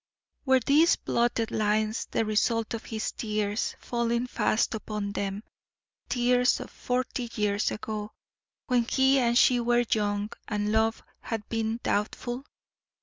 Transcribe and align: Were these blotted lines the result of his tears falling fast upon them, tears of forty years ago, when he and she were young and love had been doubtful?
Were 0.45 0.59
these 0.59 0.95
blotted 0.95 1.51
lines 1.51 2.07
the 2.09 2.25
result 2.25 2.73
of 2.73 2.85
his 2.85 3.11
tears 3.11 3.75
falling 3.77 4.25
fast 4.25 4.73
upon 4.73 5.11
them, 5.11 5.43
tears 6.09 6.59
of 6.59 6.71
forty 6.71 7.29
years 7.35 7.69
ago, 7.69 8.09
when 8.65 8.83
he 8.85 9.19
and 9.19 9.37
she 9.37 9.59
were 9.59 9.85
young 9.93 10.31
and 10.47 10.71
love 10.71 11.03
had 11.19 11.47
been 11.49 11.79
doubtful? 11.83 12.47